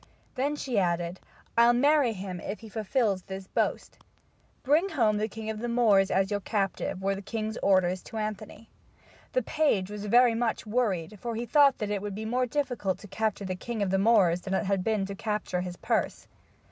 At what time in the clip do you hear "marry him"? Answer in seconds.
1.73-2.39